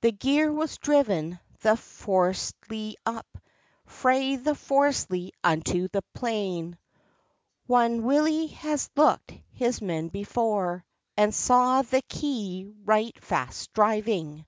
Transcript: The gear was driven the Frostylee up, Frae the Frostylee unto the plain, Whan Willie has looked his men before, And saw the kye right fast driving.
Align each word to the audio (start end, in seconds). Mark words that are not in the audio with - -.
The 0.00 0.12
gear 0.12 0.52
was 0.52 0.76
driven 0.78 1.40
the 1.62 1.76
Frostylee 1.76 2.94
up, 3.04 3.26
Frae 3.84 4.36
the 4.36 4.54
Frostylee 4.54 5.32
unto 5.42 5.88
the 5.88 6.02
plain, 6.14 6.78
Whan 7.66 8.04
Willie 8.04 8.46
has 8.46 8.88
looked 8.94 9.32
his 9.50 9.82
men 9.82 10.06
before, 10.06 10.84
And 11.16 11.34
saw 11.34 11.82
the 11.82 12.02
kye 12.02 12.70
right 12.84 13.20
fast 13.24 13.72
driving. 13.72 14.46